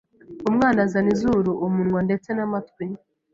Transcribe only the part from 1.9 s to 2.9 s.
ndetse n’amatwi